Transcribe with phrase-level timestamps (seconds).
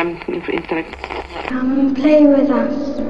[0.00, 0.94] um, intellect.
[1.46, 3.00] Come and play with us.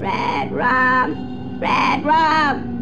[0.00, 2.72] Red rum, red rum.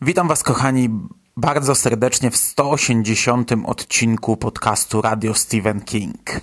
[0.00, 0.88] Witam Was, kochani,
[1.40, 3.50] bardzo serdecznie w 180.
[3.66, 6.40] odcinku podcastu Radio Stephen King.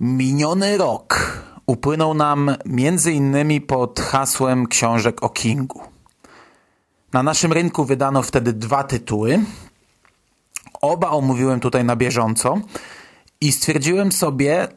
[0.00, 5.80] Miniony rok upłynął nam między innymi pod hasłem książek o Kingu.
[7.12, 9.40] Na naszym rynku wydano wtedy dwa tytuły.
[10.80, 12.60] Oba omówiłem tutaj na bieżąco
[13.40, 14.68] i stwierdziłem sobie,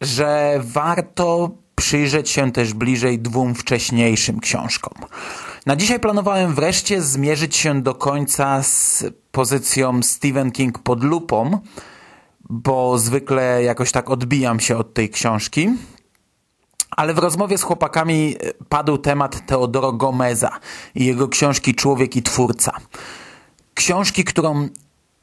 [0.00, 1.50] że warto
[1.86, 4.92] przyjrzeć się też bliżej dwóm wcześniejszym książkom.
[5.66, 11.58] Na dzisiaj planowałem wreszcie zmierzyć się do końca z pozycją Stephen King pod lupą,
[12.50, 15.68] bo zwykle jakoś tak odbijam się od tej książki.
[16.90, 18.36] Ale w rozmowie z chłopakami
[18.68, 20.50] padł temat Teodoro Gomeza
[20.94, 22.72] i jego książki Człowiek i Twórca.
[23.74, 24.68] Książki, którą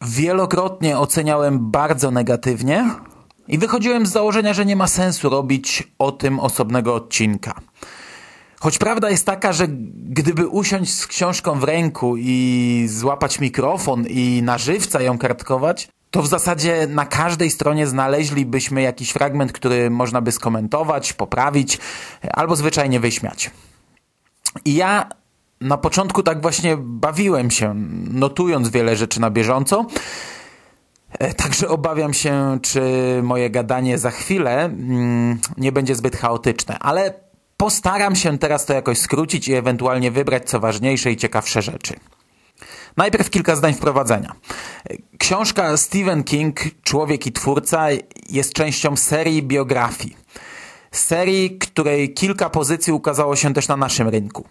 [0.01, 2.89] wielokrotnie oceniałem bardzo negatywnie
[3.47, 7.61] i wychodziłem z założenia, że nie ma sensu robić o tym osobnego odcinka.
[8.59, 14.41] Choć prawda jest taka, że gdyby usiąść z książką w ręku i złapać mikrofon i
[14.43, 20.21] na żywca ją kartkować, to w zasadzie na każdej stronie znaleźlibyśmy jakiś fragment, który można
[20.21, 21.79] by skomentować, poprawić
[22.33, 23.51] albo zwyczajnie wyśmiać.
[24.65, 25.09] I ja
[25.61, 27.73] na początku tak właśnie bawiłem się,
[28.11, 29.85] notując wiele rzeczy na bieżąco.
[31.37, 32.81] Także obawiam się, czy
[33.23, 37.13] moje gadanie za chwilę mm, nie będzie zbyt chaotyczne, ale
[37.63, 41.95] Postaram się teraz to jakoś skrócić i ewentualnie wybrać co ważniejsze i ciekawsze rzeczy.
[42.97, 44.33] Najpierw kilka zdań wprowadzenia.
[45.17, 47.87] Książka Stephen King, Człowiek i Twórca,
[48.29, 50.17] jest częścią serii biografii.
[50.91, 54.45] Serii, której kilka pozycji ukazało się też na naszym rynku.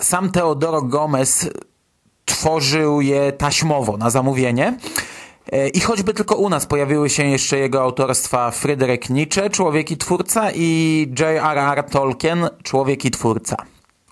[0.00, 1.50] Sam Teodoro Gomez
[2.24, 5.19] tworzył je taśmowo na zamówienie E,
[5.74, 10.50] I choćby tylko u nas pojawiły się jeszcze jego autorstwa Fryderyk Nietzsche, Człowiek i Twórca
[10.54, 11.84] i J.R.R.
[11.84, 13.56] Tolkien, Człowiek i Twórca.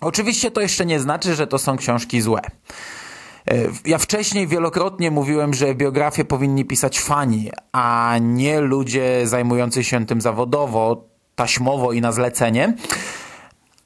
[0.00, 2.40] Oczywiście to jeszcze nie znaczy, że to są książki złe.
[2.40, 3.56] E,
[3.86, 10.20] ja wcześniej wielokrotnie mówiłem, że biografię powinni pisać fani, a nie ludzie zajmujący się tym
[10.20, 12.74] zawodowo, taśmowo i na zlecenie.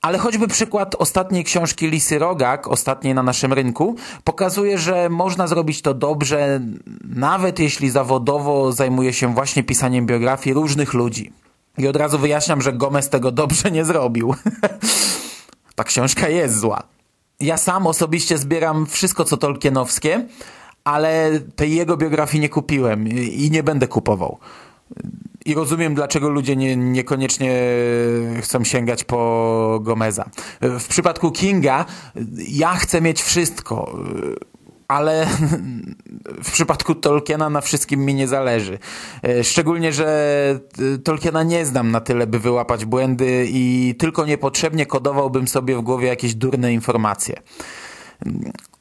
[0.03, 5.83] Ale choćby przykład ostatniej książki Lisy Rogak, ostatniej na naszym rynku, pokazuje, że można zrobić
[5.83, 6.61] to dobrze,
[7.05, 11.33] nawet jeśli zawodowo zajmuje się właśnie pisaniem biografii różnych ludzi.
[11.79, 14.35] I od razu wyjaśniam, że Gomez tego dobrze nie zrobił.
[15.75, 16.83] Ta książka jest zła.
[17.41, 20.27] Ja sam osobiście zbieram wszystko, co tolkienowskie,
[20.85, 24.39] ale tej jego biografii nie kupiłem i nie będę kupował.
[25.47, 27.63] I rozumiem, dlaczego ludzie nie, niekoniecznie
[28.41, 30.31] chcą sięgać po Gomeza.
[30.61, 31.85] W przypadku Kinga
[32.49, 33.99] ja chcę mieć wszystko,
[34.89, 35.27] ale
[36.43, 38.79] w przypadku Tolkiena na wszystkim mi nie zależy.
[39.43, 40.61] Szczególnie, że
[41.05, 46.09] Tolkiena nie znam na tyle, by wyłapać błędy i tylko niepotrzebnie kodowałbym sobie w głowie
[46.09, 47.37] jakieś durne informacje.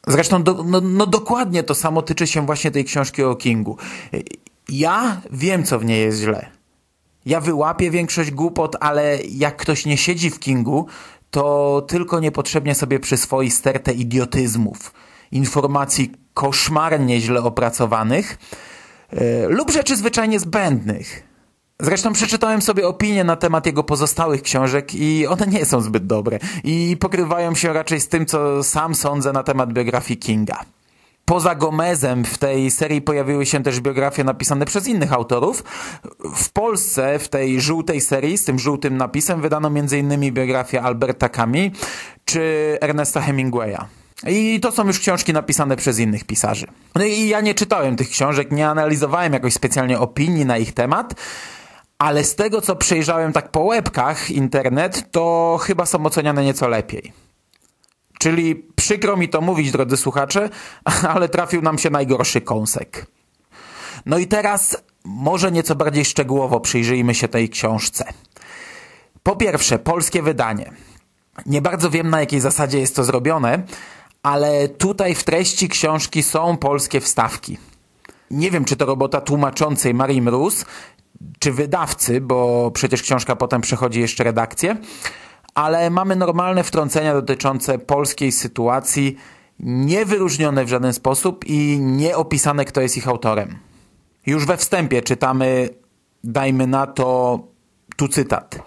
[0.08, 3.78] Zresztą do, no, no dokładnie to samo tyczy się właśnie tej książki o Kingu.
[4.70, 6.50] Ja wiem, co w niej jest źle.
[7.26, 10.88] Ja wyłapię większość głupot, ale jak ktoś nie siedzi w Kingu,
[11.32, 14.94] to tylko niepotrzebnie sobie przyswoi stertę idiotyzmów,
[15.32, 18.38] informacji koszmarnie źle opracowanych
[19.12, 21.24] yy, lub rzeczy zwyczajnie zbędnych.
[21.80, 26.40] Zresztą przeczytałem sobie opinie na temat jego pozostałych książek i one nie są zbyt dobre
[26.64, 30.66] i pokrywają się raczej z tym, co sam sądzę na temat biografii Kinga.
[31.32, 35.64] Poza Gomezem w tej serii pojawiły się też biografie napisane przez innych autorów.
[36.36, 40.34] W Polsce w tej żółtej serii z tym żółtym napisem wydano m.in.
[40.34, 41.72] biografię Alberta Camus
[42.26, 43.78] czy Ernesta Hemingwaya.
[44.28, 46.68] I to są już książki napisane przez innych pisarzy.
[46.96, 51.14] No i ja nie czytałem tych książek, nie analizowałem jakoś specjalnie opinii na ich temat,
[51.98, 57.21] ale z tego co przejrzałem tak po łebkach internet, to chyba są oceniane nieco lepiej.
[58.22, 60.50] Czyli przykro mi to mówić, drodzy słuchacze,
[61.14, 63.06] ale trafił nam się najgorszy kąsek.
[64.06, 68.06] No i teraz może nieco bardziej szczegółowo przyjrzyjmy się tej książce.
[69.24, 70.72] Po pierwsze, polskie wydanie.
[71.46, 73.64] Nie bardzo wiem na jakiej zasadzie jest to zrobione,
[74.24, 77.58] ale tutaj w treści książki są polskie wstawki.
[78.32, 80.66] Nie wiem, czy to robota tłumaczącej Marii Mróz,
[81.40, 84.78] czy wydawcy, bo przecież książka potem przechodzi jeszcze redakcję,
[85.54, 89.18] ale mamy normalne wtrącenia dotyczące polskiej sytuacji,
[89.60, 93.58] niewyróżnione w żaden sposób i nie opisane, kto jest ich autorem.
[94.26, 95.70] Już we wstępie czytamy
[96.24, 97.40] dajmy na to
[97.96, 98.60] tu cytat.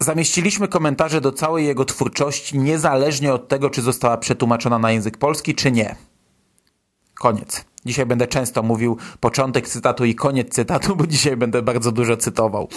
[0.00, 5.54] Zamieściliśmy komentarze do całej jego twórczości, niezależnie od tego, czy została przetłumaczona na język polski,
[5.54, 5.96] czy nie.
[7.14, 7.64] Koniec.
[7.84, 12.68] Dzisiaj będę często mówił początek cytatu i koniec cytatu, bo dzisiaj będę bardzo dużo cytował.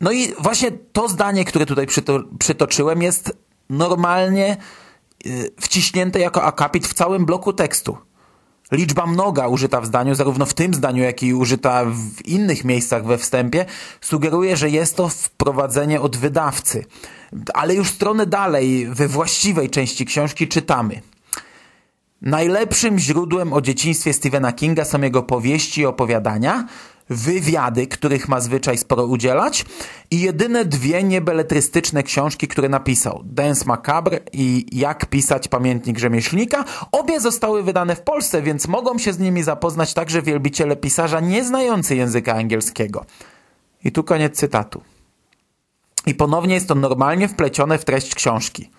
[0.00, 3.36] No i właśnie to zdanie, które tutaj przyto przytoczyłem, jest
[3.70, 4.56] normalnie
[5.26, 7.98] y, wciśnięte jako akapit w całym bloku tekstu.
[8.72, 13.04] Liczba mnoga użyta w zdaniu, zarówno w tym zdaniu, jak i użyta w innych miejscach
[13.04, 13.66] we wstępie,
[14.00, 16.84] sugeruje, że jest to wprowadzenie od wydawcy.
[17.54, 21.00] Ale już stronę dalej, we właściwej części książki czytamy.
[22.22, 26.66] Najlepszym źródłem o dzieciństwie Stephena Kinga są jego powieści i opowiadania,
[27.10, 29.64] wywiady, których ma zwyczaj sporo udzielać
[30.10, 33.22] i jedyne dwie niebeletrystyczne książki, które napisał.
[33.24, 36.64] Dance Macabre i Jak pisać pamiętnik rzemieślnika.
[36.92, 41.96] Obie zostały wydane w Polsce, więc mogą się z nimi zapoznać także wielbiciele pisarza nieznający
[41.96, 43.04] języka angielskiego.
[43.84, 44.82] I tu koniec cytatu.
[46.06, 48.70] I ponownie jest to normalnie wplecione w treść książki.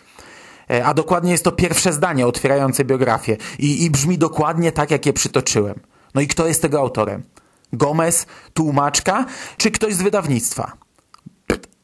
[0.70, 5.06] E, a dokładnie jest to pierwsze zdanie otwierające biografię i, i brzmi dokładnie tak, jak
[5.06, 5.80] je przytoczyłem.
[6.16, 7.24] No i kto jest tego autorem?
[7.74, 9.26] Gomez, tłumaczka,
[9.58, 10.72] czy ktoś z wydawnictwa?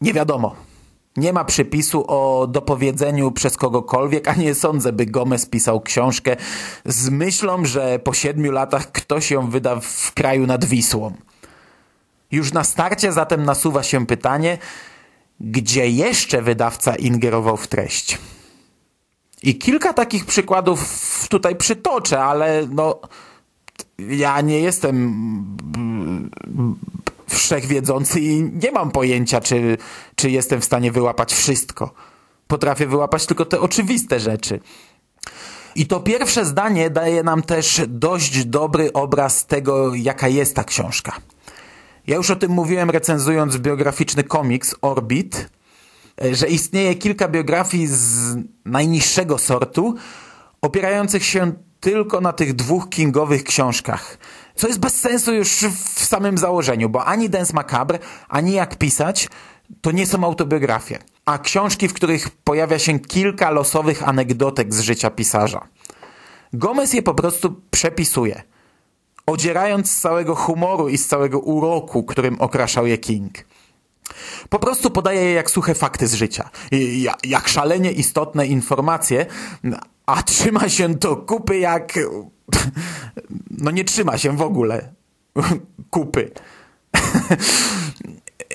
[0.01, 0.55] Nie wiadomo.
[1.17, 6.35] Nie ma przepisu o dopowiedzeniu przez kogokolwiek, a nie sądzę, by Gomez pisał książkę
[6.85, 11.13] z myślą, że po siedmiu latach ktoś ją wyda w kraju nad Wisłą.
[12.31, 14.57] Już na starcie zatem nasuwa się pytanie,
[15.39, 18.17] gdzie jeszcze wydawca ingerował w treść?
[19.43, 22.99] I kilka takich przykładów tutaj przytoczę, ale no
[23.97, 25.56] ja nie jestem
[27.27, 29.77] wszechwiedzący i nie mam pojęcia, czy,
[30.15, 31.93] czy jestem w stanie wyłapać wszystko.
[32.47, 34.59] Potrafię wyłapać tylko te oczywiste rzeczy.
[35.75, 41.11] I to pierwsze zdanie daje nam też dość dobry obraz tego, jaka jest ta książka.
[42.07, 45.49] Ja już o tym mówiłem recenzując biograficzny komiks Orbit,
[46.31, 48.35] że istnieje kilka biografii z
[48.65, 49.95] najniższego sortu,
[50.61, 54.17] opierających się tylko na tych dwóch kingowych książkach.
[54.57, 55.49] Co jest bez sensu już
[55.95, 57.99] w samym założeniu, bo ani Dance Macabre,
[58.29, 59.29] ani Jak pisać
[59.81, 65.09] to nie są autobiografie, a książki, w których pojawia się kilka losowych anegdotek z życia
[65.09, 65.67] pisarza.
[66.53, 68.41] Gomez je po prostu przepisuje,
[69.25, 73.33] odzierając z całego humoru i z całego uroku, którym okraszał je King.
[74.49, 76.49] Po prostu podaje je jak suche fakty z życia,
[77.23, 79.25] jak szalenie istotne informacje,
[80.05, 81.99] a trzyma się to kupy jak...
[83.57, 84.93] No nie trzyma się w ogóle.
[85.89, 86.31] Kupy.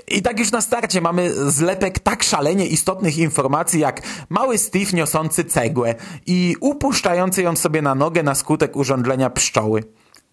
[0.08, 5.44] I tak już na starcie mamy zlepek tak szalenie istotnych informacji jak mały Steve niosący
[5.44, 5.94] cegłę
[6.26, 9.84] i upuszczający ją sobie na nogę na skutek urządlenia pszczoły.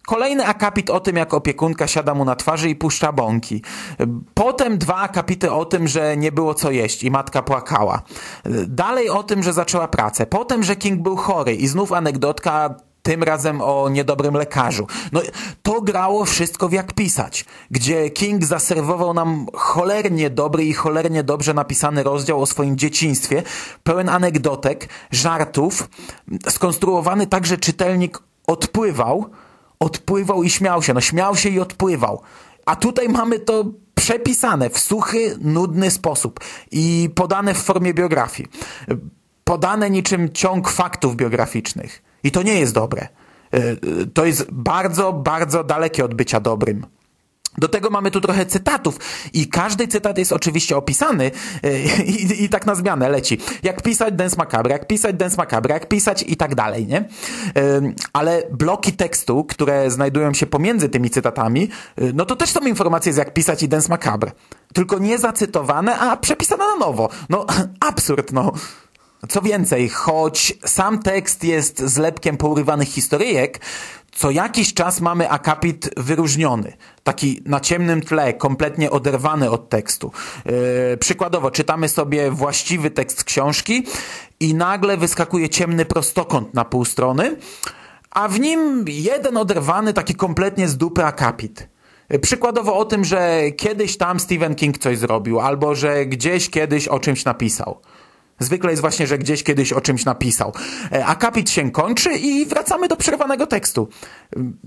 [0.08, 3.64] Kolejny akapit o tym, jak opiekunka siada mu na twarzy i puszcza bąki.
[4.34, 8.02] Potem dwa akapity o tym, że nie było co jeść i matka płakała.
[8.68, 10.26] Dalej o tym, że zaczęła pracę.
[10.26, 14.88] Potem, że King był chory i znów anegdotka tym razem o niedobrym lekarzu.
[15.12, 15.22] No,
[15.62, 21.54] to grało wszystko w jak pisać, gdzie King zaserwował nam cholernie dobry i cholernie dobrze
[21.54, 23.44] napisany rozdział o swoim dzieciństwie,
[23.84, 25.90] pełen anegdotek, żartów,
[26.50, 29.30] skonstruowany tak, że czytelnik odpływał,
[29.80, 30.94] odpływał i śmiał się.
[30.94, 32.22] No śmiał się i odpływał.
[32.66, 36.40] A tutaj mamy to przepisane w suchy, nudny sposób
[36.72, 38.50] i podane w formie biografii.
[39.44, 42.09] Podane niczym ciąg faktów biograficznych.
[42.24, 43.08] I to nie jest dobre.
[43.52, 43.76] E,
[44.14, 46.86] to jest bardzo, bardzo dalekie od bycia dobrym.
[47.58, 49.00] Do tego mamy tu trochę cytatów
[49.34, 51.32] i każdy cytat jest oczywiście opisany
[51.64, 53.38] e, i, i, tak na zmianę leci.
[53.64, 57.10] Jak pisać Dance Macabre, jak pisać Dance Macabre, jak pisać i tak dalej, nie?
[58.14, 63.14] Ale bloki tekstu, które znajdują się pomiędzy tymi cytatami, e, no to też są informacje
[63.14, 64.32] z jak pisać i Dance Macabre.
[64.74, 67.10] Tylko nie zacytowane, a przepisane na nowo.
[67.30, 67.46] No,
[67.90, 68.52] absurd, no.
[69.28, 73.60] Co więcej, choć sam tekst jest zlepkiem pourywanych historyjek,
[74.12, 76.74] co jakiś czas mamy akapit wyróżniony,
[77.04, 80.12] taki na ciemnym tle, kompletnie oderwany od tekstu.
[80.46, 83.86] Yy, przykładowo, czytamy sobie właściwy tekst książki
[84.40, 87.36] i nagle wyskakuje ciemny prostokąt na pół strony,
[88.12, 91.68] a w nim jeden oderwany, taki kompletnie z dupy akapit.
[92.10, 96.88] Yy, przykładowo o tym, że kiedyś tam Stephen King coś zrobił, albo że gdzieś kiedyś
[96.88, 97.82] o czymś napisał.
[98.40, 100.54] Zwykle jest właśnie, że gdzieś kiedyś o czymś napisał.
[100.92, 103.90] E, akapit się kończy i wracamy do przerwanego tekstu.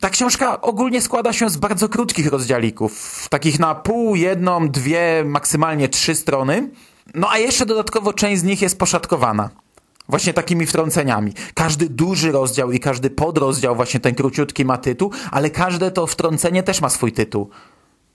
[0.00, 3.26] Ta książka ogólnie składa się z bardzo krótkich rozdziałików.
[3.28, 6.70] Takich na pół, jedną, dwie, maksymalnie trzy strony.
[7.14, 9.50] No a jeszcze dodatkowo część z nich jest poszatkowana.
[10.08, 11.32] Właśnie takimi wtrąceniami.
[11.54, 16.62] Każdy duży rozdział i każdy podrozdział, właśnie ten króciutki ma tytuł, ale każde to wtrącenie
[16.62, 17.50] też ma swój tytuł.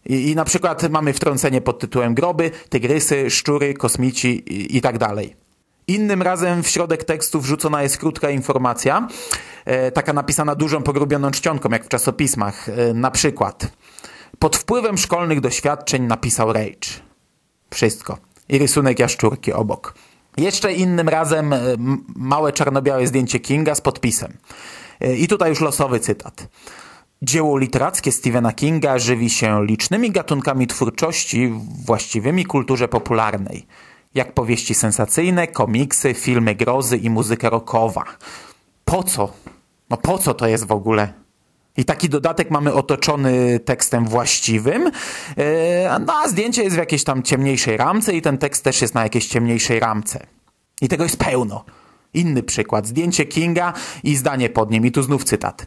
[0.06, 4.98] I, i na przykład mamy wtrącenie pod tytułem groby, tygrysy, szczury, kosmici i, i tak
[4.98, 5.47] dalej.
[5.90, 9.08] Innym razem w środek tekstu wrzucona jest krótka informacja,
[9.66, 12.70] e, taka napisana dużą pogrubioną czcionką, jak w czasopismach.
[12.70, 13.72] E, na przykład
[14.40, 16.90] pod wpływem szkolnych doświadczeń napisał Rage.
[17.74, 18.18] Wszystko.
[18.50, 19.94] I rysunek jaszczurki obok.
[20.38, 21.60] Jeszcze innym razem e,
[22.16, 24.38] małe czarno-białe zdjęcie Kinga z podpisem.
[25.18, 26.48] I tutaj już losowy cytat.
[27.22, 31.54] Dzieło literackie Stephena Kinga żywi się licznymi gatunkami twórczości
[31.86, 33.68] właściwymi kulturze popularnej,
[34.16, 38.04] jak powieści sensacyjne, komiksy, filmy grozy i muzyka rockowa.
[38.86, 39.34] Po co?
[39.90, 41.14] No po co to jest w ogóle?
[41.78, 44.92] I taki dodatek mamy otoczony tekstem właściwym,
[45.38, 48.94] e, no a zdjęcie jest w jakiejś tam ciemniejszej ramce i ten tekst też jest
[48.94, 50.28] na jakiejś ciemniejszej ramce.
[50.82, 51.66] I tego jest pełno.
[52.14, 52.88] Inny przykład.
[52.88, 53.74] Zdjęcie Kinga
[54.04, 54.86] i zdanie pod nim.
[54.86, 55.66] I tu znów cytat.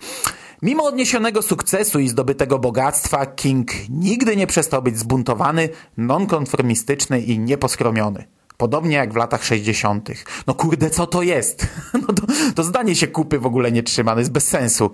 [0.63, 8.25] Mimo odniesionego sukcesu i zdobytego bogactwa, King nigdy nie przestał być zbuntowany, nonkonformistyczny i nieposkromiony.
[8.57, 10.09] Podobnie jak w latach 60.
[10.47, 11.67] No kurde, co to jest?
[12.09, 12.23] No to,
[12.55, 14.91] to zdanie się kupy w ogóle nie trzyma, no jest bez sensu.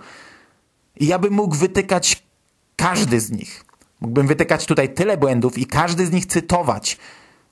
[1.00, 2.22] I ja bym mógł wytykać
[2.76, 3.64] każdy z nich.
[4.00, 6.98] Mógłbym wytykać tutaj tyle błędów i każdy z nich cytować.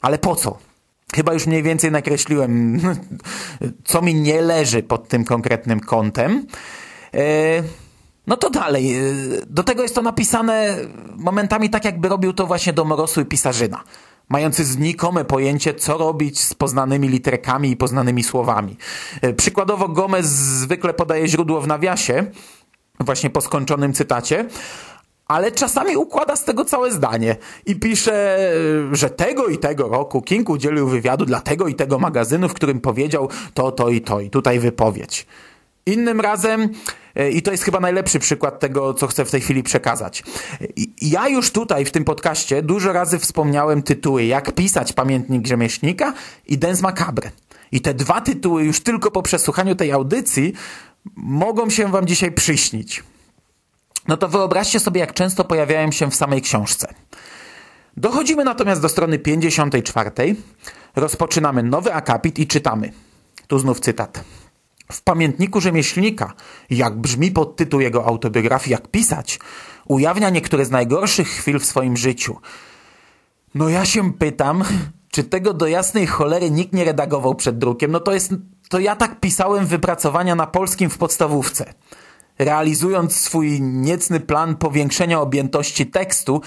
[0.01, 0.59] Ale po co?
[1.15, 2.81] Chyba już mniej więcej nakreśliłem,
[3.85, 6.47] co mi nie leży pod tym konkretnym kątem.
[7.15, 7.63] E,
[8.27, 8.97] no to dalej.
[8.97, 9.03] E,
[9.47, 10.77] do tego jest to napisane
[11.17, 13.85] momentami tak, jakby robił to właśnie domorosły pisarzyna
[14.29, 18.77] mający znikome pojęcie, co robić z poznanymi literkami i poznanymi słowami.
[19.23, 22.27] E, przykładowo Gomez zwykle podaje źródło w nawiasie,
[23.01, 24.45] właśnie po skończonym cytacie,
[25.29, 28.39] ale czasami układa z tego całe zdanie i pisze,
[28.93, 32.81] że tego i tego roku King udzielił wywiadu dla tego i tego magazynu, w którym
[32.81, 35.27] powiedział to, to i to i tutaj wypowiedź.
[35.87, 36.69] Innym razem,
[37.15, 40.23] e, i to jest chyba najlepszy przykład tego, co chcę w tej chwili przekazać.
[41.01, 46.13] Ja już tutaj w tym podcaście dużo razy wspomniałem tytuły Jak pisać pamiętnik rzemieślnika
[46.47, 47.31] i Dens Macabre.
[47.73, 50.53] I te dwa tytuły już tylko po przesłuchaniu tej audycji
[51.17, 53.05] mogą się wam dzisiaj przyśnić.
[54.09, 56.95] No to wyobraźcie sobie, jak często pojawiają się w samej książce.
[57.97, 60.37] Dochodzimy natomiast do strony 54.
[60.97, 62.93] Rozpoczynamy nowy akapit i czytamy.
[63.47, 64.25] Tu znów cytat.
[64.93, 66.33] W pamiętniku rzemieślnika,
[66.71, 69.39] jak brzmi podtytuł jego autobiografii, jak pisać,
[69.89, 72.37] ujawnia niektóre z najgorszych chwil w swoim życiu.
[73.55, 74.65] No ja się pytam,
[75.11, 77.93] czy tego do jasnej cholery nikt nie redagował przed drukiem?
[77.93, 78.35] No to jest,
[78.69, 81.75] to ja tak pisałem wypracowania na polskim w podstawówce.
[82.39, 86.41] Realizując swój niecny plan powiększenia objętości tekstu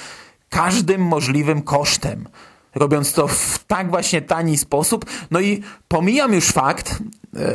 [0.50, 2.28] każdym możliwym kosztem.
[2.76, 5.06] Robiąc to w tak właśnie tani sposób.
[5.32, 7.00] No i pomijam już fakt,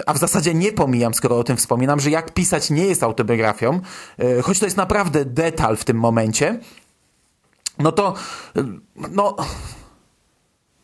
[0.07, 3.81] a w zasadzie nie pomijam, skoro o tym wspominam, że jak pisać nie jest autobiografią,
[4.19, 6.61] e, choć to jest naprawdę detal w tym momencie,
[7.79, 8.15] no to,
[8.57, 8.65] e,
[8.97, 9.37] no,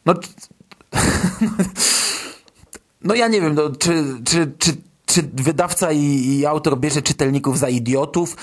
[0.07, 0.15] no,
[3.05, 4.77] no ja nie wiem, no, czy, czy, czy,
[5.07, 8.37] czy wydawca i, i autor bierze czytelników za idiotów?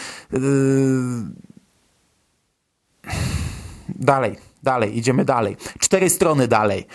[3.90, 5.58] Dalej, dalej, idziemy dalej.
[5.80, 6.88] Cztery strony dalej.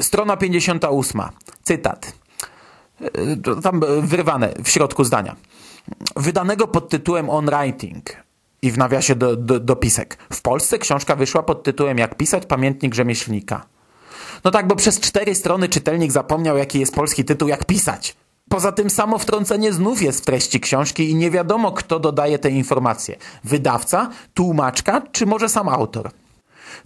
[0.00, 1.20] Strona 58.
[1.62, 2.21] Cytat.
[3.02, 5.36] Yy, tam wyrwane w środku zdania.
[6.16, 8.16] Wydanego pod tytułem On Writing
[8.62, 10.18] i w nawiasie do, do, dopisek.
[10.32, 13.66] W Polsce książka wyszła pod tytułem Jak pisać pamiętnik rzemieślnika.
[14.44, 18.16] No tak, bo przez cztery strony czytelnik zapomniał, jaki jest polski tytuł, jak pisać.
[18.48, 22.50] Poza tym samo wtrącenie znów jest w treści książki i nie wiadomo, kto dodaje te
[22.50, 23.16] informacje.
[23.44, 26.10] Wydawca, tłumaczka, czy może sam autor.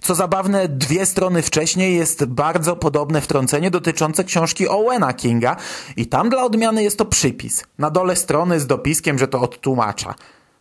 [0.01, 5.57] Co zabawne, dwie strony wcześniej jest bardzo podobne wtrącenie dotyczące książki Owena Kinga
[5.97, 7.65] i tam dla odmiany jest to przypis.
[7.79, 10.15] Na dole strony z dopiskiem, że to od tłumacza.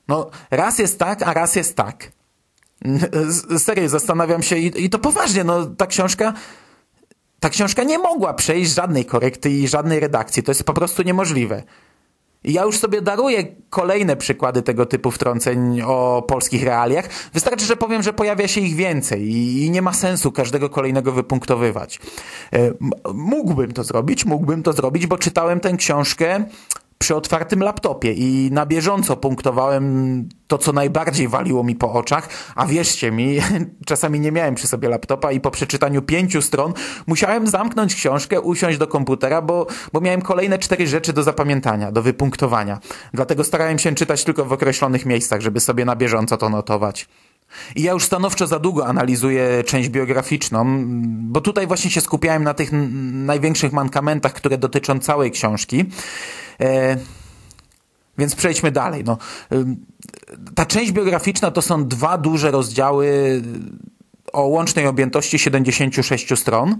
[0.07, 2.11] No, raz jest tak, a raz jest tak.
[3.57, 6.33] Serio, zastanawiam się i, i to poważnie, no ta książka
[7.39, 10.43] ta książka nie mogła przejść żadnej korekty i żadnej redakcji.
[10.43, 11.63] To jest po prostu niemożliwe.
[12.45, 17.09] Ja już sobie daruję kolejne przykłady tego typu wtrąceń o polskich realiach.
[17.33, 21.99] Wystarczy, że powiem, że pojawia się ich więcej i nie ma sensu każdego kolejnego wypunktowywać.
[22.53, 22.71] E,
[23.13, 26.45] mógłbym to zrobić, mógłbym to zrobić, bo czytałem tę książkę
[26.97, 32.65] przy otwartym laptopie i na bieżąco punktowałem to, co najbardziej waliło mi po oczach, a
[32.65, 33.37] wierzcie mi,
[33.85, 36.73] czasami nie miałem przy sobie laptopa i po przeczytaniu pięciu stron
[37.07, 42.01] musiałem zamknąć książkę, usiąść do komputera, bo, bo miałem kolejne cztery rzeczy do zapamiętania, do
[42.01, 42.79] wypunktowania.
[43.13, 47.07] Dlatego starałem się czytać tylko w określonych miejscach, żeby sobie na bieżąco to notować.
[47.75, 52.53] I ja już stanowczo za długo analizuję część biograficzną, bo tutaj właśnie się skupiałem na
[52.53, 52.69] tych
[53.13, 55.85] największych mankamentach, które dotyczą całej książki.
[56.61, 56.97] E,
[58.17, 59.03] więc przejdźmy dalej.
[59.03, 59.17] No,
[60.55, 63.41] ta część biograficzna to są dwa duże rozdziały
[64.33, 66.75] o łącznej objętości 76 stron.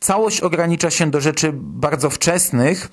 [0.00, 2.88] Całość ogranicza się do rzeczy bardzo wczesnych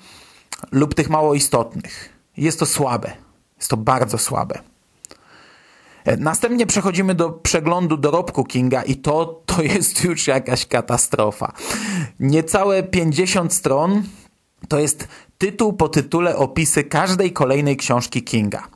[0.72, 2.08] lub tych mało istotnych.
[2.36, 3.12] Jest to słabe.
[3.56, 4.58] Jest to bardzo słabe.
[6.04, 11.52] E, następnie przechodzimy do przeglądu dorobku Kinga i to, to jest już jakaś katastrofa.
[12.20, 14.02] Niecałe 50 stron
[14.68, 15.08] to jest
[15.40, 18.68] tytuł po tytule opisy każdej kolejnej książki Kinga.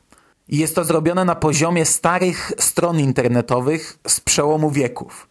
[0.48, 5.28] Jest to zrobione na poziomie starych stron internetowych z przełomu wieków.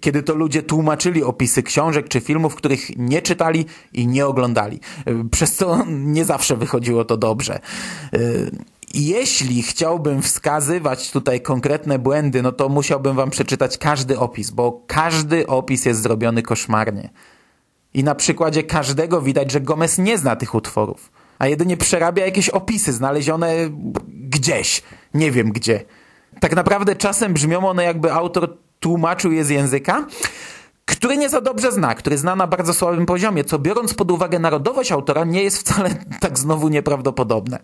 [0.00, 4.80] Kiedy to ludzie tłumaczyli opisy książek czy filmów, których nie czytali i nie oglądali.
[5.30, 7.58] Przez co nie zawsze wychodziło to dobrze.
[8.94, 15.46] Jeśli chciałbym wskazywać tutaj konkretne błędy, no to musiałbym wam przeczytać każdy opis, bo każdy
[15.46, 17.10] opis jest zrobiony koszmarnie.
[17.96, 22.48] I na przykładzie każdego widać, że Gomez nie zna tych utworów, a jedynie przerabia jakieś
[22.48, 23.54] opisy znalezione
[24.06, 24.82] gdzieś,
[25.14, 25.84] nie wiem gdzie.
[26.40, 30.06] Tak naprawdę czasem brzmią one jakby autor tłumaczył je z języka,
[30.84, 34.38] który nie za dobrze zna, który zna na bardzo słabym poziomie, co biorąc pod uwagę
[34.38, 37.58] narodowość autora nie jest wcale tak znowu nieprawdopodobne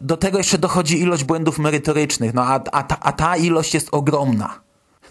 [0.00, 3.88] do tego jeszcze dochodzi ilość błędów merytorycznych, no a, a, ta, a ta ilość jest
[3.92, 4.60] ogromna.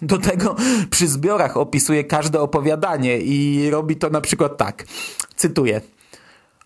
[0.02, 0.56] Do tego
[0.90, 4.84] przy zbiorach opisuje każde opowiadanie i robi to na przykład tak.
[5.36, 5.80] Cytuję.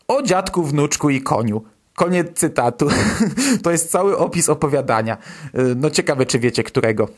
[0.08, 1.64] O dziadku, wnuczku i koniu.
[1.94, 2.88] Koniec cytatu.
[3.62, 5.16] To jest cały opis opowiadania.
[5.76, 7.08] No ciekawe, czy wiecie którego.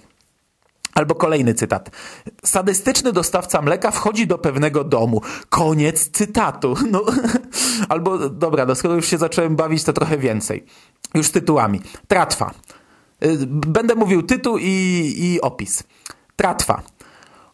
[0.94, 1.90] Albo kolejny cytat.
[2.44, 5.23] Sadystyczny dostawca mleka wchodzi do pewnego domu.
[5.49, 6.75] Koniec cytatu.
[6.90, 7.02] No,
[7.88, 10.64] albo, dobra, no skoro już się zacząłem bawić, to trochę więcej.
[11.14, 11.80] Już tytułami.
[12.08, 12.54] Tratwa.
[13.25, 15.82] Y, będę mówił tytuł i, i opis.
[16.37, 16.82] Tratwa.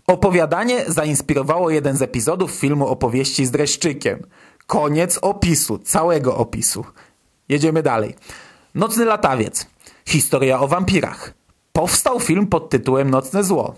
[0.07, 4.27] Opowiadanie zainspirowało jeden z epizodów filmu opowieści z dreszczykiem.
[4.67, 6.85] Koniec opisu, całego opisu.
[7.49, 8.15] Jedziemy dalej.
[8.75, 9.67] Nocny latawiec.
[10.07, 11.35] Historia o wampirach.
[11.73, 13.75] Powstał film pod tytułem Nocne Zło.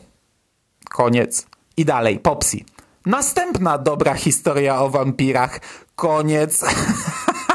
[0.90, 1.46] Koniec.
[1.76, 2.64] I dalej, Popsi.
[3.06, 5.60] Następna dobra historia o wampirach.
[5.96, 6.64] Koniec.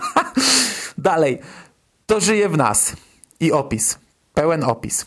[0.97, 1.39] dalej.
[2.05, 2.93] To żyje w nas.
[3.39, 3.97] I opis.
[4.39, 5.05] Pełen opis.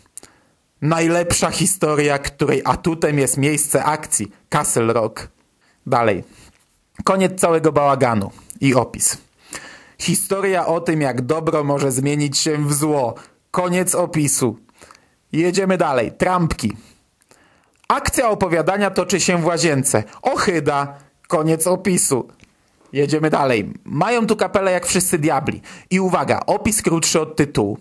[0.82, 4.32] Najlepsza historia, której atutem jest miejsce akcji.
[4.48, 5.28] Castle Rock.
[5.86, 6.24] Dalej.
[7.04, 8.30] Koniec całego bałaganu.
[8.60, 9.18] I opis.
[9.98, 13.14] Historia o tym, jak dobro może zmienić się w zło.
[13.50, 14.56] Koniec opisu.
[15.32, 16.12] Jedziemy dalej.
[16.12, 16.72] Trampki.
[17.88, 20.04] Akcja opowiadania toczy się w łazience.
[20.22, 20.98] Ochyda.
[21.28, 22.28] Koniec opisu.
[22.92, 23.72] Jedziemy dalej.
[23.84, 25.60] Mają tu kapelę jak wszyscy diabli.
[25.90, 27.78] I uwaga, opis krótszy od tytułu.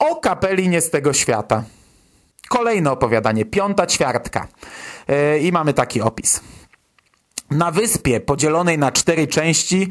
[0.00, 1.64] O kapeli nie z tego świata.
[2.48, 4.48] Kolejne opowiadanie, piąta ćwiartka.
[5.08, 6.40] Yy, I mamy taki opis.
[7.50, 9.88] Na wyspie podzielonej na cztery części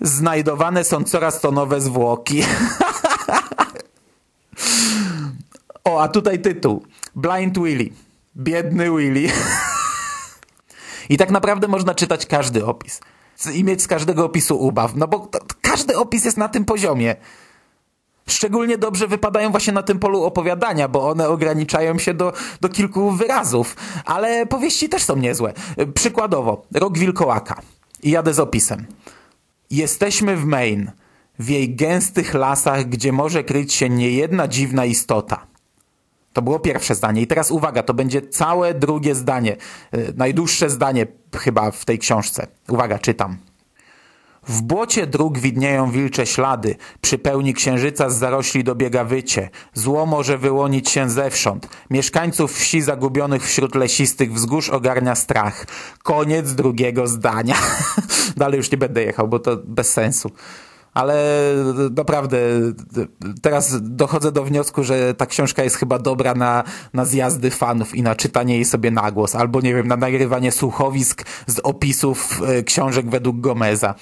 [0.00, 2.42] znajdowane są coraz to nowe zwłoki.
[5.84, 6.86] O, a tutaj tytuł.
[7.14, 7.90] Blind Willy.
[8.36, 9.28] Biedny Willy.
[11.08, 13.00] I tak naprawdę można czytać każdy opis.
[13.54, 14.94] I mieć z każdego opisu ubaw.
[14.94, 17.16] No bo to, każdy opis jest na tym poziomie.
[18.26, 23.10] Szczególnie dobrze wypadają właśnie na tym polu opowiadania, bo one ograniczają się do, do kilku
[23.10, 23.76] wyrazów.
[24.04, 25.52] Ale powieści też są niezłe.
[25.94, 27.60] Przykładowo, Rok Wilkołaka.
[28.02, 28.86] I jadę z opisem.
[29.70, 30.92] Jesteśmy w Maine,
[31.38, 35.46] w jej gęstych lasach, gdzie może kryć się niejedna dziwna istota.
[36.32, 37.22] To było pierwsze zdanie.
[37.22, 39.56] I teraz uwaga, to będzie całe drugie zdanie.
[39.92, 41.06] E, najdłuższe zdanie
[41.36, 42.46] chyba w tej książce.
[42.68, 43.36] Uwaga, czytam.
[44.48, 49.50] W błocie dróg widnieją wilcze ślady, przy pełni księżyca z zarośli dobiega wycie.
[49.74, 51.68] Zło może wyłonić się zewsząd.
[51.90, 55.66] Mieszkańców wsi zagubionych wśród lesistych wzgórz ogarnia strach.
[56.02, 57.56] Koniec drugiego zdania.
[58.36, 60.30] Dalej już nie będę jechał, bo to bez sensu
[60.94, 61.54] ale
[61.96, 62.38] naprawdę
[63.42, 68.02] teraz dochodzę do wniosku, że ta książka jest chyba dobra na, na zjazdy fanów i
[68.02, 72.62] na czytanie jej sobie na głos, albo nie wiem, na nagrywanie słuchowisk z opisów e,
[72.62, 73.94] książek według Gomeza.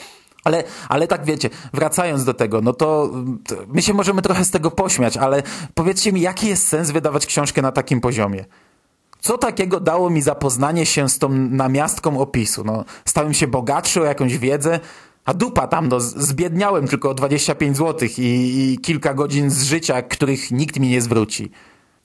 [0.45, 3.11] Ale, ale tak wiecie, wracając do tego, no to,
[3.47, 5.43] to my się możemy trochę z tego pośmiać, ale
[5.75, 8.45] powiedzcie mi, jaki jest sens wydawać książkę na takim poziomie?
[9.21, 12.65] Co takiego dało mi zapoznanie się z tą namiastką opisu?
[12.65, 14.81] No, stałem się bogatszy o jakąś wiedzę,
[15.25, 18.23] a dupa tam, no, zbiedniałem tylko o 25 zł i,
[18.73, 21.51] i kilka godzin z życia, których nikt mi nie zwróci.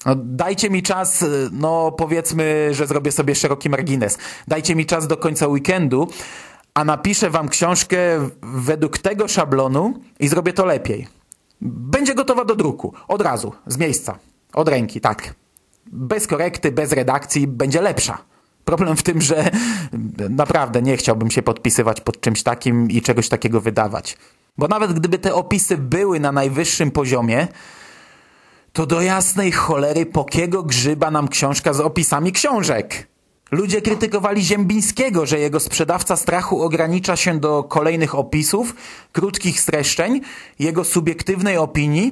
[0.05, 4.17] No, dajcie mi czas, no powiedzmy, że zrobię sobie szeroki margines.
[4.47, 6.07] Dajcie mi czas do końca weekendu,
[6.75, 7.97] a napiszę wam książkę
[8.41, 11.07] według tego szablonu i zrobię to lepiej.
[11.61, 12.93] Będzie gotowa do druku.
[13.07, 14.19] Od razu, z miejsca,
[14.53, 15.33] od ręki, tak.
[15.85, 18.17] Bez korekty, bez redakcji będzie lepsza.
[18.65, 19.51] Problem w tym, że
[20.29, 24.17] naprawdę nie chciałbym się podpisywać pod czymś takim i czegoś takiego wydawać.
[24.57, 27.47] Bo nawet gdyby te opisy były na najwyższym poziomie,
[28.73, 33.07] to do jasnej cholery pokiego grzyba nam książka z opisami książek.
[33.55, 38.75] Ludzie krytykowali Ziembińskiego, że jego sprzedawca strachu ogranicza się do kolejnych opisów,
[39.11, 40.21] krótkich streszczeń,
[40.59, 42.11] jego subiektywnej opinii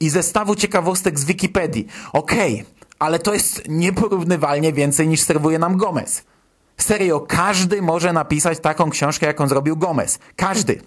[0.00, 1.86] i zestawu ciekawostek z Wikipedii.
[2.12, 2.64] Okej, okay,
[2.98, 6.22] ale to jest nieporównywalnie więcej niż serwuje nam Gomez.
[6.76, 10.18] Serio, każdy może napisać taką książkę, jaką zrobił Gomez.
[10.36, 10.80] Każdy.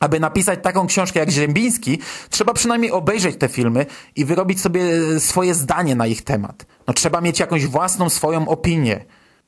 [0.00, 1.98] Aby napisać taką książkę jak Ziembiński,
[2.30, 4.82] trzeba przynajmniej obejrzeć te filmy i wyrobić sobie
[5.18, 6.66] swoje zdanie na ich temat.
[6.86, 9.04] No trzeba mieć jakąś własną swoją opinię.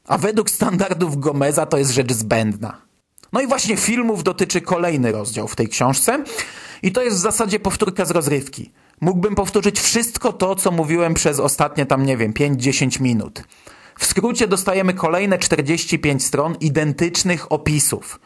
[0.07, 2.83] A według standardów Gomeza to jest rzecz zbędna.
[3.33, 6.25] No i właśnie filmów dotyczy kolejny rozdział w tej książce
[6.83, 8.73] i to jest w zasadzie powtórka z rozrywki.
[9.01, 13.43] Mógłbym powtórzyć wszystko to, co mówiłem przez ostatnie tam, nie wiem, 5-10 minut.
[13.99, 18.21] W skrócie dostajemy kolejne 45 stron identycznych opisów.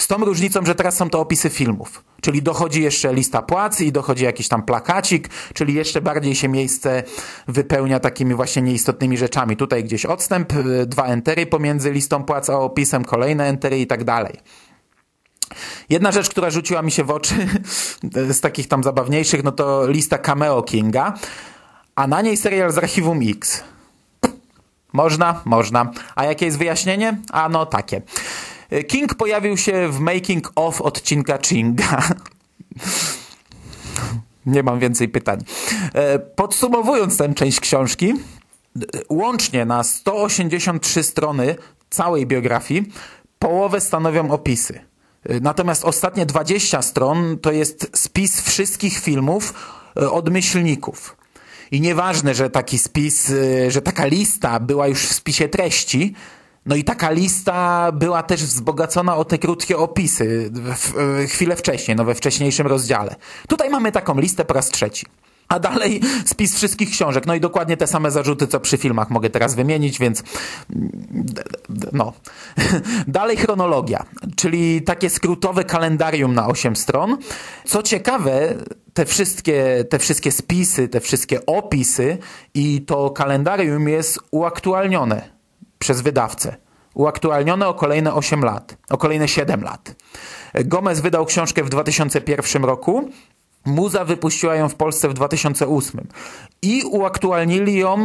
[0.00, 2.04] Z tą różnicą, że teraz są to opisy filmów.
[2.20, 7.02] Czyli dochodzi jeszcze lista płac i dochodzi jakiś tam plakacik, czyli jeszcze bardziej się miejsce
[7.48, 9.56] wypełnia takimi właśnie nieistotnymi rzeczami.
[9.56, 14.04] Tutaj gdzieś odstęp, y, dwa entery pomiędzy listą płac a opisem, kolejne entery i tak
[14.04, 14.36] dalej.
[15.88, 17.34] Jedna rzecz, która rzuciła mi się w oczy
[18.32, 21.14] z takich tam zabawniejszych, no to lista Cameo Kinga,
[21.94, 23.62] a na niej serial z Archiwum X.
[24.92, 25.90] Można, można.
[26.14, 27.18] A jakie jest wyjaśnienie?
[27.32, 28.02] A no takie.
[28.88, 32.02] King pojawił się w making of odcinka Chinga.
[34.46, 35.44] Nie mam więcej pytań.
[35.94, 38.14] E, podsumowując tę część książki,
[39.08, 41.56] łącznie na 183 strony
[41.90, 42.92] całej biografii,
[43.38, 44.80] połowę stanowią opisy.
[45.24, 49.54] E, natomiast ostatnie 20 stron to jest spis wszystkich filmów
[49.96, 51.16] e, od myślników.
[51.70, 53.32] I nieważne, że taki spis,
[53.68, 56.14] że taka lista była już w spisie treści,
[56.66, 61.96] no i taka lista była też wzbogacona o te krótkie opisy w, w, chwilę wcześniej,
[61.96, 63.16] no we wcześniejszym rozdziale.
[63.48, 65.06] Tutaj mamy taką listę po raz trzeci.
[65.48, 67.26] A dalej spis wszystkich książek.
[67.26, 70.22] No i dokładnie te same zarzuty, co przy filmach mogę teraz wymienić, więc
[71.92, 72.12] no.
[73.08, 74.04] Dalej chronologia,
[74.36, 77.18] czyli takie skrótowe kalendarium na 8 stron.
[77.64, 78.54] Co ciekawe,
[78.94, 82.18] te wszystkie, te wszystkie spisy, te wszystkie opisy
[82.54, 85.39] i to kalendarium jest uaktualnione
[85.80, 86.56] przez wydawcę.
[86.94, 89.94] Uaktualnione o kolejne 8 lat, o kolejne 7 lat.
[90.54, 93.10] Gomez wydał książkę w 2001 roku,
[93.64, 96.06] Muza wypuściła ją w Polsce w 2008
[96.62, 97.98] i uaktualnili ją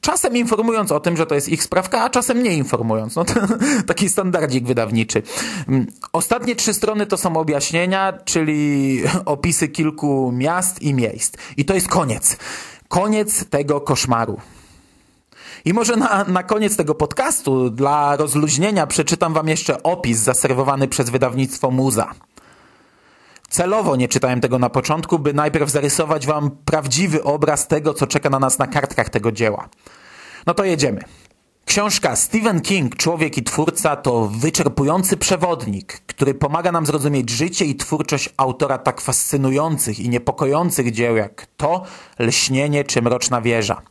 [0.00, 3.16] czasem informując o tym, że to jest ich sprawka, a czasem nie informując.
[3.16, 3.34] No to,
[3.86, 5.22] taki standardzik wydawniczy.
[6.12, 11.34] Ostatnie trzy strony to są objaśnienia, czyli opisy kilku miast i miejsc.
[11.56, 12.36] I to jest koniec.
[12.88, 14.40] Koniec tego koszmaru.
[15.64, 21.10] I może na, na koniec tego podcastu, dla rozluźnienia, przeczytam wam jeszcze opis zaserwowany przez
[21.10, 22.14] wydawnictwo Muza.
[23.48, 28.30] Celowo nie czytałem tego na początku, by najpierw zarysować wam prawdziwy obraz tego, co czeka
[28.30, 29.68] na nas na kartkach tego dzieła.
[30.46, 31.00] No to jedziemy.
[31.68, 37.76] Książka Stephen King, Człowiek i Twórca to wyczerpujący przewodnik, który pomaga nam zrozumieć życie i
[37.76, 41.82] twórczość autora tak fascynujących i niepokojących dzieł jak To,
[42.18, 43.82] Lśnienie czy Mroczna Wieża.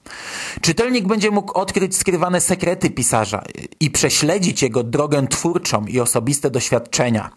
[0.61, 3.43] Czytelnik będzie mógł odkryć skrywane sekrety pisarza
[3.79, 7.29] i prześledzić jego drogę twórczą i osobiste doświadczenia.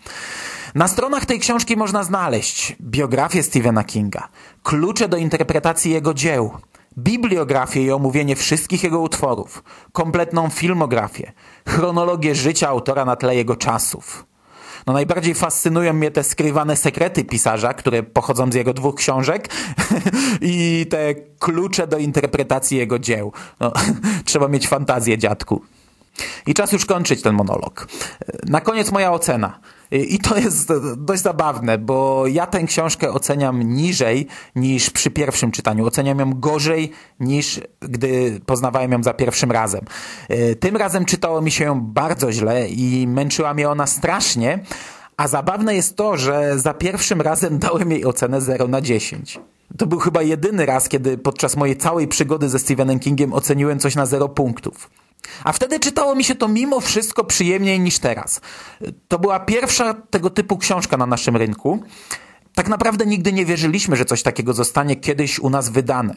[0.74, 4.28] Na stronach tej książki można znaleźć biografię Stephena Kinga,
[4.62, 6.50] klucze do interpretacji jego dzieł,
[6.98, 11.32] bibliografię i omówienie wszystkich jego utworów, kompletną filmografię,
[11.68, 14.26] chronologię życia autora na tle jego czasów.
[14.86, 19.48] No najbardziej fascynują mnie te skrywane sekrety pisarza, które pochodzą z jego dwóch książek
[20.40, 23.32] i te klucze do interpretacji jego dzieł.
[23.60, 23.72] No,
[24.24, 25.62] trzeba mieć fantazję, dziadku.
[26.46, 27.88] I czas już kończyć ten monolog.
[28.46, 29.60] Na koniec moja ocena.
[29.90, 35.86] I to jest dość zabawne, bo ja tę książkę oceniam niżej niż przy pierwszym czytaniu.
[35.86, 39.80] Oceniam ją gorzej niż gdy poznawałem ją za pierwszym razem.
[40.60, 44.58] Tym razem czytało mi się ją bardzo źle i męczyła mnie ona strasznie,
[45.16, 49.40] a zabawne jest to, że za pierwszym razem dałem jej ocenę 0 na 10.
[49.78, 53.94] To był chyba jedyny raz, kiedy podczas mojej całej przygody ze Stephenem Kingiem oceniłem coś
[53.94, 54.90] na 0 punktów.
[55.44, 58.40] A wtedy czytało mi się to mimo wszystko przyjemniej niż teraz.
[59.08, 61.82] To była pierwsza tego typu książka na naszym rynku.
[62.54, 66.14] Tak naprawdę nigdy nie wierzyliśmy, że coś takiego zostanie kiedyś u nas wydane.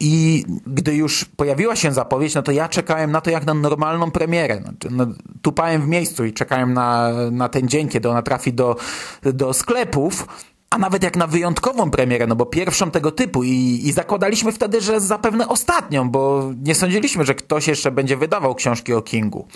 [0.00, 4.10] I gdy już pojawiła się zapowiedź, no to ja czekałem na to jak na normalną
[4.10, 4.62] premierę.
[4.64, 5.06] No, no,
[5.42, 8.76] tupałem w miejscu i czekałem na, na ten dzień, kiedy ona trafi do,
[9.22, 10.26] do sklepów.
[10.74, 14.80] A nawet jak na wyjątkową premierę, no bo pierwszą tego typu i, i zakładaliśmy wtedy,
[14.80, 19.46] że zapewne ostatnią, bo nie sądziliśmy, że ktoś jeszcze będzie wydawał książki o Kingu.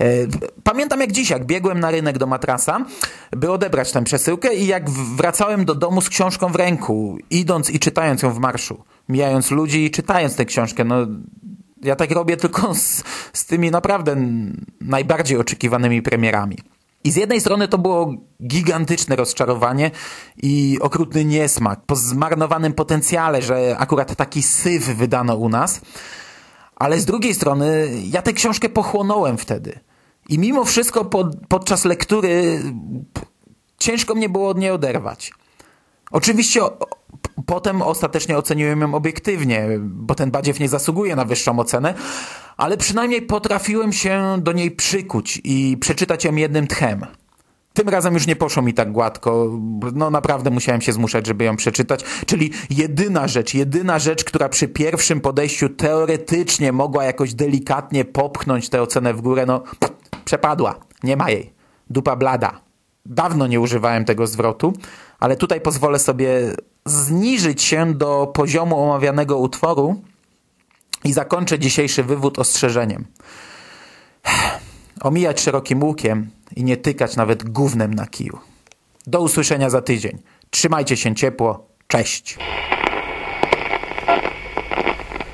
[0.00, 0.04] E,
[0.64, 2.84] pamiętam jak dziś, jak biegłem na rynek do matrasa,
[3.36, 7.78] by odebrać tę przesyłkę i jak wracałem do domu z książką w ręku, idąc i
[7.78, 10.96] czytając ją w marszu, mijając ludzi i czytając tę książkę, no
[11.82, 14.16] ja tak robię tylko z, z tymi naprawdę
[14.80, 16.56] najbardziej oczekiwanymi premierami.
[17.04, 18.14] I z jednej strony to było
[18.46, 19.90] gigantyczne rozczarowanie
[20.42, 25.80] i okrutny niesmak po zmarnowanym potencjale, że akurat taki syf wydano u nas.
[26.76, 29.80] Ale z drugiej strony ja tę książkę pochłonąłem wtedy.
[30.28, 32.62] I mimo wszystko pod, podczas lektury
[33.78, 35.32] ciężko mnie było od niej oderwać.
[36.10, 36.60] Oczywiście
[37.46, 41.94] potem ostatecznie oceniłem ją obiektywnie, bo ten badziew nie zasługuje na wyższą ocenę,
[42.56, 47.06] ale przynajmniej potrafiłem się do niej przykuć i przeczytać ją jednym tchem.
[47.72, 49.50] Tym razem już nie poszło mi tak gładko.
[49.94, 52.04] No naprawdę musiałem się zmuszać, żeby ją przeczytać.
[52.26, 58.82] Czyli jedyna rzecz, jedyna rzecz, która przy pierwszym podejściu teoretycznie mogła jakoś delikatnie popchnąć tę
[58.82, 59.62] ocenę w górę, no
[60.24, 60.74] przepadła.
[61.02, 61.52] Nie ma jej.
[61.90, 62.69] Dupa blada.
[63.06, 64.72] Dawno nie używałem tego zwrotu,
[65.18, 66.54] ale tutaj pozwolę sobie
[66.86, 70.02] zniżyć się do poziomu omawianego utworu
[71.04, 73.04] i zakończę dzisiejszy wywód ostrzeżeniem.
[75.00, 78.38] Omijać szerokim łukiem i nie tykać nawet gównem na kiju.
[79.06, 80.18] Do usłyszenia za tydzień.
[80.50, 81.66] Trzymajcie się ciepło.
[81.86, 82.38] Cześć.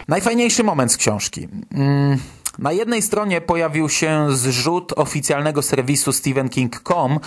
[0.08, 1.48] Najfajniejszy moment z książki.
[1.74, 2.18] Mm,
[2.58, 7.20] na jednej stronie pojawił się zrzut oficjalnego serwisu StephenKing.com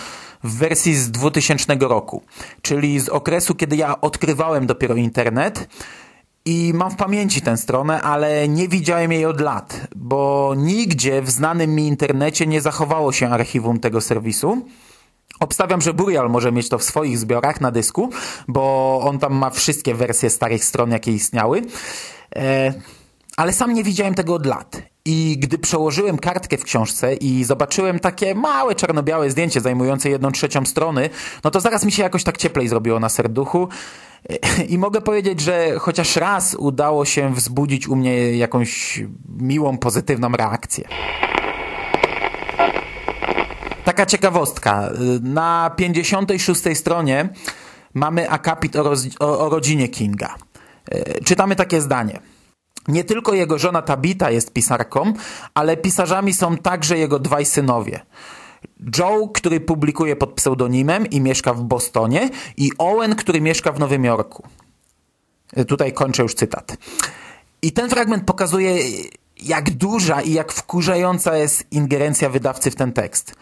[0.44, 2.22] w wersji z 2000 roku,
[2.62, 5.68] czyli z okresu, kiedy ja odkrywałem dopiero internet
[6.44, 11.30] i mam w pamięci tę stronę, ale nie widziałem jej od lat, bo nigdzie w
[11.30, 14.66] znanym mi internecie nie zachowało się archiwum tego serwisu.
[15.40, 18.10] Obstawiam, że Burial może mieć to w swoich zbiorach na dysku,
[18.48, 21.62] bo on tam ma wszystkie wersje starych stron, jakie istniały.
[22.36, 22.74] E,
[23.36, 24.89] ale sam nie widziałem tego od lat.
[25.04, 30.66] I gdy przełożyłem kartkę w książce i zobaczyłem takie małe czarno-białe zdjęcie zajmujące jedną trzecią
[30.66, 31.10] strony,
[31.44, 33.68] no to zaraz mi się jakoś tak cieplej zrobiło na serduchu.
[34.68, 40.88] I mogę powiedzieć, że chociaż raz udało się wzbudzić u mnie jakąś miłą, pozytywną reakcję.
[43.84, 44.90] Taka ciekawostka.
[45.22, 47.28] Na 56 stronie
[47.94, 50.34] mamy akapit o, o, rodzinie Kinga.
[50.90, 52.20] E, czytamy takie zdanie.
[52.88, 55.12] Nie tylko jego żona Tabita jest pisarką,
[55.54, 58.00] ale pisarzami są także jego dwaj synowie.
[58.98, 64.04] Joe, który publikuje pod pseudonimem i mieszka w Bostonie i Owen, który mieszka w Nowym
[64.04, 64.42] Jorku.
[65.68, 66.76] Tutaj kończę już cytat.
[67.62, 68.78] I ten fragment pokazuje,
[69.42, 73.34] jak duża i jak wkurzająca jest ingerencja wydawcy w ten tekst.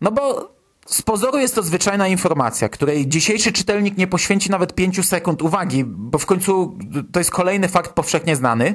[0.00, 0.52] No bo
[0.90, 5.84] z pozoru jest to zwyczajna informacja, której dzisiejszy czytelnik nie poświęci nawet pięciu sekund uwagi,
[5.84, 6.78] bo w końcu
[7.12, 8.74] to jest kolejny fakt powszechnie znany,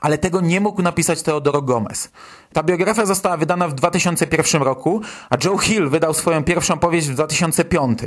[0.00, 2.10] ale tego nie mógł napisać Teodoro Gomez.
[2.52, 7.14] Ta biografia została wydana w 2001 roku, a Joe Hill wydał swoją pierwszą powieść w
[7.14, 7.98] 2005.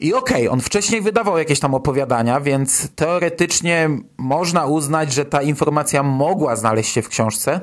[0.00, 5.42] I okej, okay, on wcześniej wydawał jakieś tam opowiadania, więc teoretycznie można uznać, że ta
[5.42, 7.60] informacja mogła znaleźć się w książce,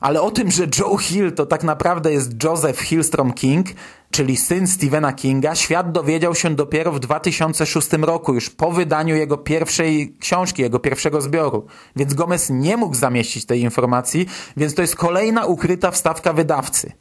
[0.00, 3.66] ale o tym, że Joe Hill to tak naprawdę jest Joseph Hillstrom King,
[4.10, 9.38] czyli syn Stephena Kinga, świat dowiedział się dopiero w 2006 roku, już po wydaniu jego
[9.38, 11.66] pierwszej książki, jego pierwszego zbioru.
[11.96, 16.92] Więc Gomez nie mógł zamieścić tej informacji, więc to jest kolejna ukryta wstawka wydawcy.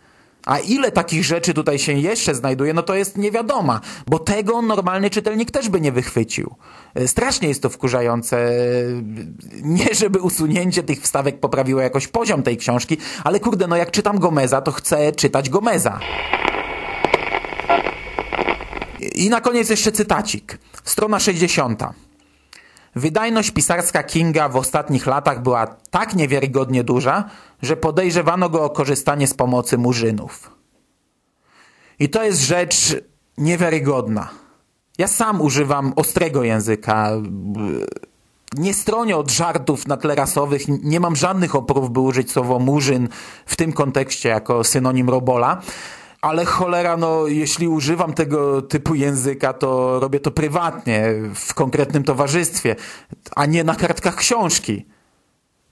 [0.45, 5.09] A ile takich rzeczy tutaj się jeszcze znajduje, no to jest niewiadoma, bo tego normalny
[5.09, 6.55] czytelnik też by nie wychwycił.
[6.95, 8.51] E, strasznie jest to wkurzające.
[9.63, 14.19] Nie, żeby usunięcie tych wstawek poprawiło jakoś poziom tej książki, ale kurde, no jak czytam
[14.19, 15.99] Gomeza, to chcę czytać Gomeza.
[19.19, 20.57] I na koniec jeszcze cytacik.
[20.83, 21.83] Strona 60.
[22.95, 27.29] Wydajność pisarska Kinga w ostatnich latach była tak niewiarygodnie duża,
[27.61, 30.51] że podejrzewano go o korzystanie z pomocy murzynów.
[31.99, 32.95] I to jest rzecz
[33.37, 34.29] niewiarygodna.
[34.97, 37.11] Ja sam używam ostrego języka.
[38.53, 40.61] Nie stronię od żartów na tle rasowych.
[40.67, 43.09] Nie mam żadnych oporów, by użyć słowo murzyn
[43.45, 45.61] w tym kontekście jako synonim robola
[46.21, 52.75] ale cholera, no jeśli używam tego typu języka, to robię to prywatnie, w konkretnym towarzystwie,
[53.35, 54.85] a nie na kartkach książki.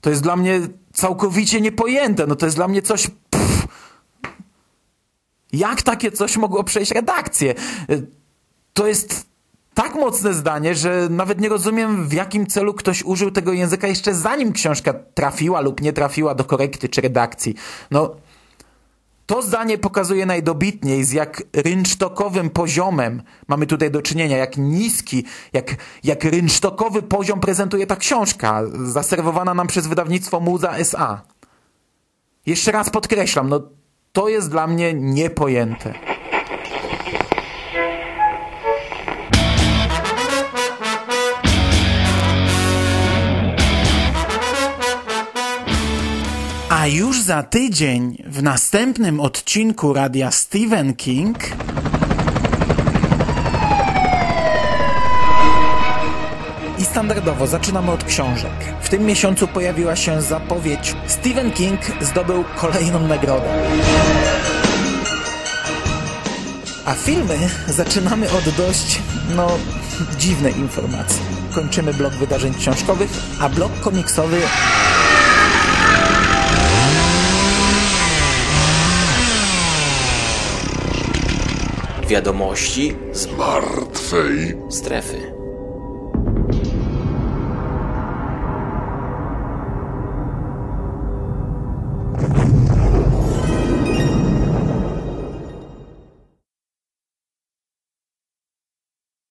[0.01, 0.59] To jest dla mnie
[0.93, 3.07] całkowicie niepojęte, no to jest dla mnie coś...
[3.29, 3.67] Pff.
[5.53, 7.55] Jak takie coś mogło przejść redakcję?
[8.73, 9.27] To jest
[9.73, 14.15] tak mocne zdanie, że nawet nie rozumiem w jakim celu ktoś użył tego języka jeszcze
[14.15, 17.55] zanim książka trafiła lub nie trafiła do korekty czy redakcji.
[17.91, 18.15] No
[19.27, 25.75] To zdanie pokazuje najdobitniej, z jak rynsztokowym poziomem mamy tutaj do czynienia, jak niski, jak,
[26.03, 31.21] jak rynsztokowy poziom prezentuje ta książka, zaserwowana nam przez wydawnictwo Muza S.A.
[32.45, 33.61] Jeszcze raz podkreślam, no
[34.11, 36.16] to jest dla mnie niepojęte.
[46.87, 51.37] A już za tydzień w następnym odcinku radia Stephen King
[56.79, 58.51] I standardowo zaczynamy od książek.
[58.81, 63.69] W tym miesiącu pojawiła się zapowiedź Stephen King zdobył kolejną nagrodę.
[66.85, 69.01] A filmy zaczynamy od dość,
[69.35, 69.47] no,
[70.19, 71.21] dziwnej informacji.
[71.55, 73.09] Kończymy blok wydarzeń książkowych,
[73.41, 74.37] a blok komiksowy
[82.07, 85.36] Wiadomości z martwej strefy.